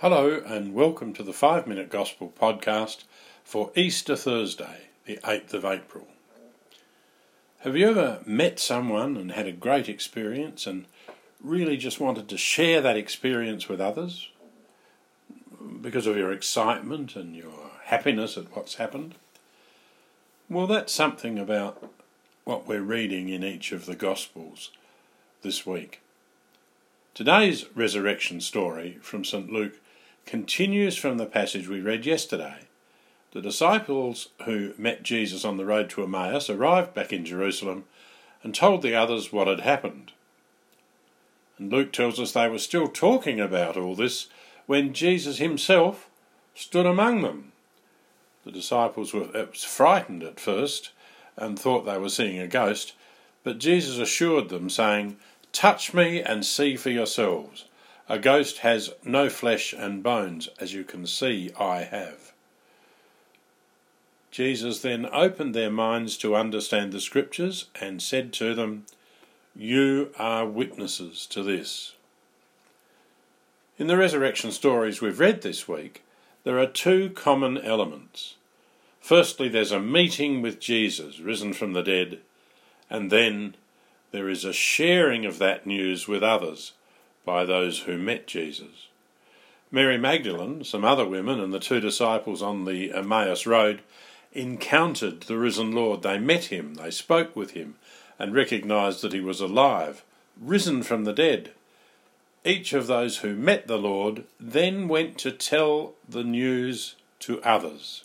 Hello, 0.00 0.40
and 0.46 0.74
welcome 0.74 1.12
to 1.14 1.24
the 1.24 1.32
5 1.32 1.66
Minute 1.66 1.90
Gospel 1.90 2.32
podcast 2.40 3.02
for 3.42 3.72
Easter 3.74 4.14
Thursday, 4.14 4.82
the 5.06 5.16
8th 5.24 5.54
of 5.54 5.64
April. 5.64 6.06
Have 7.62 7.76
you 7.76 7.88
ever 7.88 8.20
met 8.24 8.60
someone 8.60 9.16
and 9.16 9.32
had 9.32 9.48
a 9.48 9.52
great 9.52 9.88
experience 9.88 10.68
and 10.68 10.84
really 11.42 11.76
just 11.76 11.98
wanted 11.98 12.28
to 12.28 12.38
share 12.38 12.80
that 12.80 12.96
experience 12.96 13.68
with 13.68 13.80
others 13.80 14.28
because 15.80 16.06
of 16.06 16.16
your 16.16 16.30
excitement 16.30 17.16
and 17.16 17.34
your 17.34 17.72
happiness 17.86 18.38
at 18.38 18.54
what's 18.54 18.76
happened? 18.76 19.16
Well, 20.48 20.68
that's 20.68 20.92
something 20.92 21.40
about 21.40 21.90
what 22.44 22.68
we're 22.68 22.82
reading 22.82 23.30
in 23.30 23.42
each 23.42 23.72
of 23.72 23.86
the 23.86 23.96
Gospels 23.96 24.70
this 25.42 25.66
week. 25.66 26.02
Today's 27.14 27.66
resurrection 27.74 28.40
story 28.40 28.98
from 29.02 29.24
St. 29.24 29.52
Luke 29.52 29.80
continues 30.28 30.94
from 30.94 31.16
the 31.16 31.24
passage 31.24 31.66
we 31.66 31.80
read 31.80 32.04
yesterday. 32.04 32.58
The 33.32 33.40
disciples 33.40 34.28
who 34.44 34.74
met 34.76 35.02
Jesus 35.02 35.42
on 35.42 35.56
the 35.56 35.64
road 35.64 35.88
to 35.90 36.02
Emmaus 36.02 36.50
arrived 36.50 36.92
back 36.92 37.14
in 37.14 37.24
Jerusalem 37.24 37.84
and 38.42 38.54
told 38.54 38.82
the 38.82 38.94
others 38.94 39.32
what 39.32 39.46
had 39.46 39.60
happened. 39.60 40.12
And 41.56 41.72
Luke 41.72 41.94
tells 41.94 42.20
us 42.20 42.32
they 42.32 42.46
were 42.46 42.58
still 42.58 42.88
talking 42.88 43.40
about 43.40 43.78
all 43.78 43.94
this 43.94 44.26
when 44.66 44.92
Jesus 44.92 45.38
himself 45.38 46.10
stood 46.54 46.84
among 46.84 47.22
them. 47.22 47.52
The 48.44 48.52
disciples 48.52 49.14
were 49.14 49.46
frightened 49.54 50.22
at 50.22 50.38
first 50.38 50.90
and 51.38 51.58
thought 51.58 51.86
they 51.86 51.96
were 51.96 52.10
seeing 52.10 52.38
a 52.38 52.46
ghost, 52.46 52.92
but 53.44 53.58
Jesus 53.58 53.96
assured 53.96 54.50
them, 54.50 54.68
saying, 54.68 55.16
Touch 55.52 55.94
me 55.94 56.20
and 56.20 56.44
see 56.44 56.76
for 56.76 56.90
yourselves. 56.90 57.64
A 58.10 58.18
ghost 58.18 58.58
has 58.58 58.94
no 59.04 59.28
flesh 59.28 59.74
and 59.74 60.02
bones, 60.02 60.48
as 60.58 60.72
you 60.72 60.82
can 60.82 61.06
see 61.06 61.50
I 61.60 61.82
have. 61.82 62.32
Jesus 64.30 64.80
then 64.80 65.06
opened 65.12 65.54
their 65.54 65.70
minds 65.70 66.16
to 66.18 66.34
understand 66.34 66.92
the 66.92 67.00
Scriptures 67.00 67.66
and 67.78 68.00
said 68.00 68.32
to 68.34 68.54
them, 68.54 68.86
You 69.54 70.10
are 70.18 70.46
witnesses 70.46 71.26
to 71.26 71.42
this. 71.42 71.96
In 73.78 73.88
the 73.88 73.98
resurrection 73.98 74.52
stories 74.52 75.02
we've 75.02 75.20
read 75.20 75.42
this 75.42 75.68
week, 75.68 76.02
there 76.44 76.58
are 76.58 76.66
two 76.66 77.10
common 77.10 77.58
elements. 77.58 78.36
Firstly, 79.02 79.50
there's 79.50 79.72
a 79.72 79.80
meeting 79.80 80.40
with 80.40 80.60
Jesus, 80.60 81.20
risen 81.20 81.52
from 81.52 81.74
the 81.74 81.82
dead, 81.82 82.20
and 82.88 83.10
then 83.10 83.54
there 84.12 84.30
is 84.30 84.46
a 84.46 84.52
sharing 84.54 85.26
of 85.26 85.38
that 85.38 85.66
news 85.66 86.08
with 86.08 86.22
others 86.22 86.72
by 87.28 87.44
those 87.44 87.80
who 87.80 87.98
met 87.98 88.26
Jesus. 88.26 88.88
Mary 89.70 89.98
Magdalene, 89.98 90.64
some 90.64 90.82
other 90.82 91.06
women, 91.06 91.38
and 91.40 91.52
the 91.52 91.60
two 91.60 91.78
disciples 91.78 92.40
on 92.40 92.64
the 92.64 92.90
Emmaus 92.90 93.44
Road 93.44 93.82
encountered 94.32 95.20
the 95.20 95.36
risen 95.36 95.72
Lord. 95.72 96.00
They 96.00 96.18
met 96.18 96.44
him, 96.44 96.76
they 96.76 96.90
spoke 96.90 97.36
with 97.36 97.50
him, 97.50 97.74
and 98.18 98.34
recognized 98.34 99.02
that 99.02 99.12
he 99.12 99.20
was 99.20 99.42
alive, 99.42 100.02
risen 100.40 100.82
from 100.82 101.04
the 101.04 101.12
dead. 101.12 101.50
Each 102.46 102.72
of 102.72 102.86
those 102.86 103.18
who 103.18 103.34
met 103.34 103.66
the 103.66 103.76
Lord 103.76 104.24
then 104.40 104.88
went 104.88 105.18
to 105.18 105.30
tell 105.30 105.96
the 106.08 106.24
news 106.24 106.96
to 107.20 107.42
others. 107.42 108.04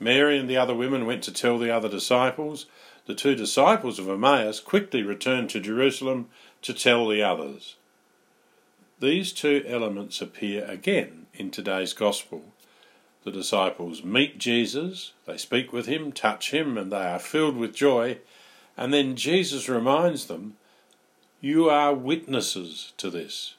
Mary 0.00 0.38
and 0.38 0.48
the 0.48 0.56
other 0.56 0.74
women 0.74 1.04
went 1.04 1.22
to 1.24 1.32
tell 1.34 1.58
the 1.58 1.70
other 1.70 1.90
disciples. 1.90 2.64
The 3.04 3.14
two 3.14 3.34
disciples 3.34 3.98
of 3.98 4.08
Emmaus 4.08 4.58
quickly 4.58 5.02
returned 5.02 5.50
to 5.50 5.60
Jerusalem 5.60 6.30
to 6.62 6.72
tell 6.72 7.06
the 7.06 7.22
others. 7.22 7.76
These 9.02 9.32
two 9.32 9.64
elements 9.66 10.20
appear 10.20 10.64
again 10.64 11.26
in 11.34 11.50
today's 11.50 11.92
Gospel. 11.92 12.44
The 13.24 13.32
disciples 13.32 14.04
meet 14.04 14.38
Jesus, 14.38 15.12
they 15.26 15.38
speak 15.38 15.72
with 15.72 15.86
him, 15.86 16.12
touch 16.12 16.52
him, 16.52 16.78
and 16.78 16.92
they 16.92 17.04
are 17.04 17.18
filled 17.18 17.56
with 17.56 17.74
joy. 17.74 18.18
And 18.76 18.94
then 18.94 19.16
Jesus 19.16 19.68
reminds 19.68 20.26
them, 20.26 20.56
You 21.40 21.68
are 21.68 21.92
witnesses 21.92 22.92
to 22.98 23.10
this. 23.10 23.56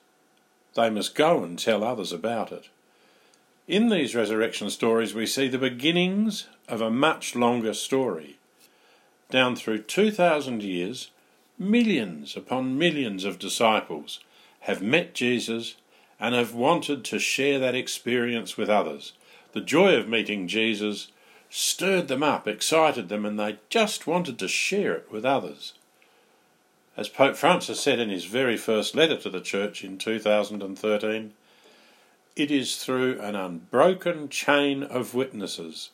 They 0.75 0.89
must 0.89 1.13
go 1.13 1.43
and 1.43 1.59
tell 1.59 1.83
others 1.83 2.13
about 2.13 2.53
it. 2.53 2.69
In 3.67 3.89
these 3.89 4.15
resurrection 4.15 4.69
stories, 4.69 5.13
we 5.13 5.25
see 5.25 5.49
the 5.49 5.57
beginnings 5.57 6.47
of 6.69 6.79
a 6.79 6.89
much 6.89 7.35
longer 7.35 7.73
story. 7.73 8.37
Down 9.29 9.57
through 9.57 9.79
2,000 9.79 10.63
years, 10.63 11.11
millions 11.59 12.37
upon 12.37 12.77
millions 12.77 13.25
of 13.25 13.39
disciples 13.39 14.21
have 14.63 14.81
met 14.81 15.13
Jesus 15.13 15.75
and 16.19 16.33
have 16.33 16.53
wanted 16.53 17.03
to 17.03 17.19
share 17.19 17.59
that 17.59 17.75
experience 17.75 18.55
with 18.55 18.69
others. 18.69 19.13
The 19.51 19.61
joy 19.61 19.95
of 19.95 20.07
meeting 20.07 20.47
Jesus 20.47 21.11
stirred 21.49 22.07
them 22.07 22.23
up, 22.23 22.47
excited 22.47 23.09
them, 23.09 23.25
and 23.25 23.37
they 23.39 23.57
just 23.69 24.07
wanted 24.07 24.39
to 24.39 24.47
share 24.47 24.93
it 24.93 25.11
with 25.11 25.25
others. 25.25 25.73
As 26.95 27.09
Pope 27.09 27.35
Francis 27.35 27.81
said 27.81 27.99
in 27.99 28.09
his 28.09 28.25
very 28.25 28.55
first 28.55 28.95
letter 28.95 29.17
to 29.17 29.29
the 29.29 29.41
Church 29.41 29.83
in 29.83 29.97
2013, 29.97 31.33
it 32.35 32.49
is 32.49 32.77
through 32.77 33.19
an 33.19 33.35
unbroken 33.35 34.29
chain 34.29 34.81
of 34.81 35.13
witnesses 35.13 35.89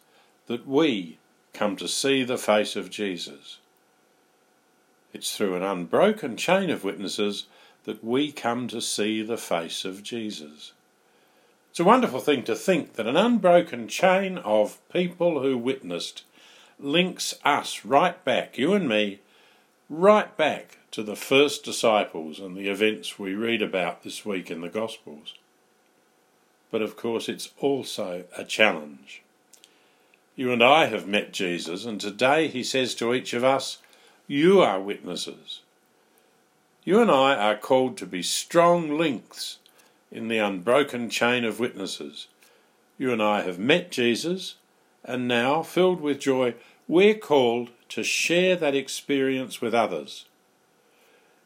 that 0.45 0.67
we 0.67 1.17
come 1.53 1.75
to 1.75 1.87
see 1.87 2.23
the 2.23 2.37
face 2.37 2.75
of 2.75 2.91
Jesus. 2.91 3.57
It's 5.11 5.35
through 5.35 5.55
an 5.55 5.63
unbroken 5.63 6.37
chain 6.37 6.69
of 6.69 6.83
witnesses 6.83 7.47
that 7.85 8.03
we 8.03 8.31
come 8.31 8.67
to 8.67 8.81
see 8.81 9.21
the 9.21 9.37
face 9.37 9.85
of 9.85 10.03
Jesus. 10.03 10.73
It's 11.71 11.79
a 11.79 11.83
wonderful 11.83 12.19
thing 12.19 12.43
to 12.43 12.55
think 12.55 12.93
that 12.93 13.07
an 13.07 13.15
unbroken 13.15 13.87
chain 13.87 14.37
of 14.39 14.79
people 14.89 15.41
who 15.41 15.57
witnessed 15.57 16.23
links 16.79 17.35
us 17.43 17.85
right 17.85 18.23
back, 18.23 18.57
you 18.57 18.73
and 18.73 18.87
me, 18.87 19.19
right 19.89 20.35
back 20.35 20.77
to 20.91 21.03
the 21.03 21.15
first 21.15 21.63
disciples 21.63 22.39
and 22.39 22.55
the 22.55 22.69
events 22.69 23.19
we 23.19 23.33
read 23.33 23.61
about 23.61 24.03
this 24.03 24.25
week 24.25 24.49
in 24.49 24.61
the 24.61 24.69
Gospels. 24.69 25.33
But 26.71 26.81
of 26.81 26.95
course, 26.95 27.29
it's 27.29 27.49
also 27.59 28.25
a 28.37 28.43
challenge. 28.43 29.21
You 30.35 30.51
and 30.51 30.63
I 30.63 30.85
have 30.85 31.07
met 31.07 31.33
Jesus, 31.33 31.85
and 31.85 31.99
today 31.99 32.47
he 32.47 32.63
says 32.63 32.95
to 32.95 33.13
each 33.13 33.33
of 33.33 33.43
us, 33.43 33.79
You 34.27 34.61
are 34.61 34.79
witnesses. 34.79 35.61
You 36.89 37.03
and 37.03 37.11
I 37.11 37.35
are 37.35 37.55
called 37.55 37.97
to 37.97 38.07
be 38.07 38.23
strong 38.23 38.97
links 38.97 39.59
in 40.11 40.27
the 40.27 40.39
unbroken 40.39 41.11
chain 41.11 41.45
of 41.45 41.59
witnesses. 41.59 42.25
You 42.97 43.13
and 43.13 43.21
I 43.21 43.43
have 43.43 43.59
met 43.59 43.91
Jesus, 43.91 44.55
and 45.05 45.27
now, 45.27 45.61
filled 45.61 46.01
with 46.01 46.19
joy, 46.19 46.55
we're 46.87 47.13
called 47.13 47.69
to 47.89 48.03
share 48.03 48.55
that 48.55 48.73
experience 48.73 49.61
with 49.61 49.75
others. 49.75 50.25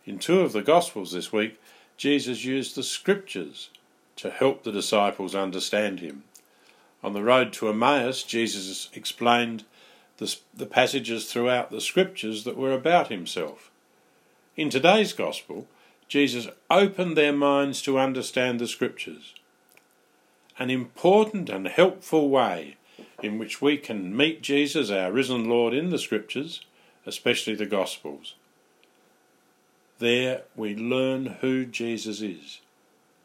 In 0.05 0.17
two 0.17 0.39
of 0.39 0.53
the 0.53 0.61
Gospels 0.61 1.11
this 1.11 1.33
week, 1.33 1.59
Jesus 1.97 2.45
used 2.45 2.77
the 2.77 2.81
Scriptures 2.81 3.69
to 4.15 4.29
help 4.29 4.63
the 4.63 4.71
disciples 4.71 5.35
understand 5.35 5.99
him. 5.99 6.23
On 7.03 7.11
the 7.11 7.21
road 7.21 7.51
to 7.51 7.67
Emmaus, 7.67 8.23
Jesus 8.23 8.89
explained 8.93 9.65
the, 10.19 10.37
the 10.55 10.65
passages 10.65 11.29
throughout 11.29 11.69
the 11.69 11.81
Scriptures 11.81 12.45
that 12.45 12.55
were 12.55 12.71
about 12.71 13.09
himself. 13.09 13.71
In 14.55 14.69
today's 14.69 15.13
Gospel, 15.13 15.65
Jesus 16.07 16.47
opened 16.69 17.17
their 17.17 17.33
minds 17.33 17.81
to 17.81 17.97
understand 17.97 18.59
the 18.59 18.67
Scriptures. 18.67 19.33
An 20.59 20.69
important 20.69 21.49
and 21.49 21.67
helpful 21.67 22.29
way 22.29 22.77
in 23.23 23.39
which 23.39 23.63
we 23.63 23.77
can 23.77 24.15
meet 24.15 24.43
Jesus, 24.43 24.91
our 24.91 25.11
risen 25.11 25.49
Lord, 25.49 25.73
in 25.73 25.89
the 25.89 25.97
Scriptures, 25.97 26.63
especially 27.03 27.55
the 27.55 27.65
Gospels. 27.65 28.35
There 29.97 30.43
we 30.55 30.75
learn 30.75 31.37
who 31.41 31.65
Jesus 31.65 32.21
is, 32.21 32.59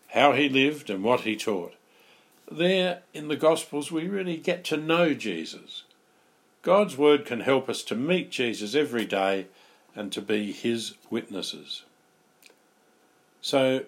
how 0.08 0.32
he 0.32 0.48
lived, 0.48 0.88
and 0.88 1.04
what 1.04 1.20
he 1.20 1.36
taught. 1.36 1.74
There 2.50 3.00
in 3.12 3.28
the 3.28 3.36
Gospels 3.36 3.92
we 3.92 4.08
really 4.08 4.38
get 4.38 4.64
to 4.64 4.78
know 4.78 5.12
Jesus. 5.12 5.82
God's 6.62 6.96
Word 6.96 7.26
can 7.26 7.40
help 7.40 7.68
us 7.68 7.82
to 7.82 7.94
meet 7.94 8.30
Jesus 8.30 8.74
every 8.74 9.04
day 9.04 9.48
and 9.94 10.12
to 10.12 10.22
be 10.22 10.52
his 10.52 10.94
witnesses. 11.10 11.82
So, 13.40 13.84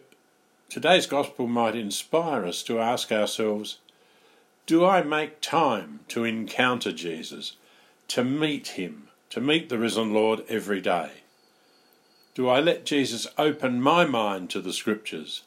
today's 0.69 1.06
gospel 1.06 1.47
might 1.47 1.75
inspire 1.75 2.44
us 2.44 2.62
to 2.64 2.79
ask 2.79 3.12
ourselves 3.12 3.79
Do 4.67 4.85
I 4.85 5.02
make 5.02 5.41
time 5.41 6.00
to 6.08 6.25
encounter 6.25 6.93
Jesus, 6.93 7.56
to 8.08 8.25
meet 8.25 8.69
him, 8.69 9.08
to 9.31 9.41
meet 9.41 9.69
the 9.69 9.79
risen 9.79 10.12
Lord 10.12 10.44
every 10.49 10.81
day? 10.81 11.11
Do 12.35 12.49
I 12.49 12.61
let 12.61 12.87
Jesus 12.87 13.26
open 13.37 13.82
my 13.82 14.05
mind 14.05 14.50
to 14.50 14.61
the 14.61 14.73
Scriptures, 14.73 15.43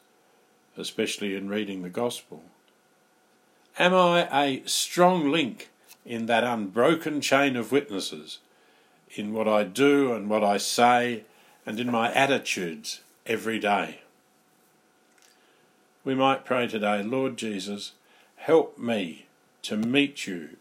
especially 0.77 1.35
in 1.35 1.49
reading 1.49 1.81
the 1.81 1.89
Gospel? 1.89 2.43
Am 3.79 3.93
I 3.93 4.27
a 4.31 4.63
strong 4.67 5.31
link 5.31 5.69
in 6.05 6.25
that 6.27 6.43
unbroken 6.43 7.21
chain 7.21 7.55
of 7.55 7.71
witnesses 7.71 8.39
in 9.15 9.33
what 9.33 9.47
I 9.47 9.63
do 9.63 10.13
and 10.13 10.29
what 10.29 10.43
I 10.43 10.57
say 10.57 11.23
and 11.65 11.79
in 11.79 11.91
my 11.91 12.11
attitudes 12.13 13.01
every 13.25 13.59
day. 13.59 13.99
we 16.03 16.13
might 16.13 16.43
pray 16.43 16.67
today, 16.67 17.01
Lord 17.01 17.37
Jesus, 17.37 17.93
help 18.35 18.77
me 18.77 19.25
to 19.61 19.77
meet 19.77 20.27
you 20.27 20.57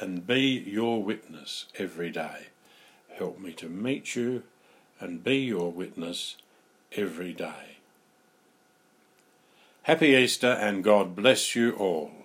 and 0.00 0.24
be 0.26 0.40
your 0.40 1.02
witness 1.02 1.66
every 1.78 2.10
day. 2.10 2.46
Help 3.16 3.40
me 3.40 3.52
to 3.54 3.68
meet 3.68 4.14
you 4.14 4.44
and 5.00 5.24
be 5.24 5.38
your 5.38 5.72
witness 5.72 6.36
every 6.92 7.32
day. 7.32 7.78
Happy 9.82 10.08
Easter 10.08 10.52
and 10.52 10.84
God 10.84 11.16
bless 11.16 11.56
you 11.56 11.72
all. 11.72 12.17